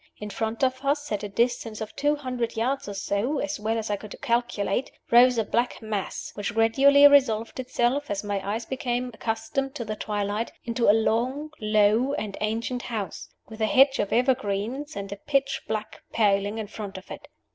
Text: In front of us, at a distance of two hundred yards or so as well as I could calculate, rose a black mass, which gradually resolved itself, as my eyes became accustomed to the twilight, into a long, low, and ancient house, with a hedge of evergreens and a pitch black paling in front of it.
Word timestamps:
In 0.17 0.31
front 0.31 0.63
of 0.63 0.83
us, 0.83 1.11
at 1.11 1.21
a 1.21 1.29
distance 1.29 1.79
of 1.79 1.95
two 1.95 2.15
hundred 2.15 2.57
yards 2.57 2.89
or 2.89 2.95
so 2.95 3.37
as 3.37 3.59
well 3.59 3.77
as 3.77 3.91
I 3.91 3.97
could 3.97 4.15
calculate, 4.19 4.91
rose 5.11 5.37
a 5.37 5.43
black 5.43 5.79
mass, 5.79 6.31
which 6.33 6.55
gradually 6.55 7.05
resolved 7.07 7.59
itself, 7.59 8.09
as 8.09 8.23
my 8.23 8.43
eyes 8.43 8.65
became 8.65 9.11
accustomed 9.13 9.75
to 9.75 9.85
the 9.85 9.95
twilight, 9.95 10.53
into 10.65 10.89
a 10.89 10.91
long, 10.91 11.51
low, 11.59 12.13
and 12.13 12.35
ancient 12.41 12.81
house, 12.81 13.29
with 13.47 13.61
a 13.61 13.67
hedge 13.67 13.99
of 13.99 14.11
evergreens 14.11 14.95
and 14.95 15.11
a 15.11 15.17
pitch 15.17 15.61
black 15.67 16.01
paling 16.11 16.57
in 16.57 16.65
front 16.65 16.97
of 16.97 17.11
it. 17.11 17.27